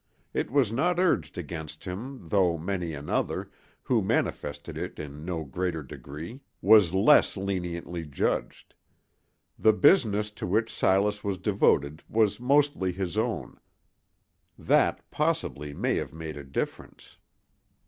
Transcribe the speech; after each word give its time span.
It 0.33 0.49
was 0.49 0.71
not 0.71 0.97
urged 0.97 1.37
against 1.37 1.85
him, 1.85 2.29
though 2.29 2.57
many 2.57 2.95
another, 2.95 3.51
who 3.83 4.01
manifested 4.01 4.75
it 4.75 4.97
in 4.97 5.23
no 5.23 5.43
greater 5.43 5.83
degree, 5.83 6.41
was 6.59 6.91
less 6.95 7.37
leniently 7.37 8.05
judged. 8.07 8.73
The 9.59 9.73
business 9.73 10.31
to 10.31 10.47
which 10.47 10.73
Silas 10.73 11.23
was 11.23 11.37
devoted 11.37 12.01
was 12.09 12.39
mostly 12.39 12.91
his 12.91 13.15
own—that, 13.15 15.07
possibly, 15.11 15.71
may 15.71 15.97
have 15.97 16.13
made 16.15 16.35
a 16.35 16.43
difference. 16.43 17.19